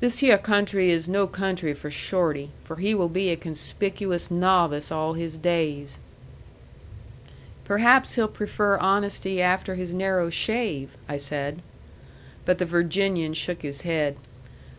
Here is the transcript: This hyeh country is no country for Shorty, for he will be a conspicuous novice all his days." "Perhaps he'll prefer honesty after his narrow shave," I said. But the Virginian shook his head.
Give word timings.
This 0.00 0.22
hyeh 0.22 0.38
country 0.42 0.90
is 0.90 1.10
no 1.10 1.26
country 1.26 1.74
for 1.74 1.90
Shorty, 1.90 2.52
for 2.64 2.76
he 2.76 2.94
will 2.94 3.10
be 3.10 3.28
a 3.28 3.36
conspicuous 3.36 4.30
novice 4.30 4.90
all 4.90 5.12
his 5.12 5.36
days." 5.36 5.98
"Perhaps 7.66 8.14
he'll 8.14 8.28
prefer 8.28 8.78
honesty 8.78 9.42
after 9.42 9.74
his 9.74 9.92
narrow 9.92 10.30
shave," 10.30 10.96
I 11.06 11.18
said. 11.18 11.60
But 12.46 12.56
the 12.56 12.64
Virginian 12.64 13.34
shook 13.34 13.60
his 13.60 13.82
head. 13.82 14.16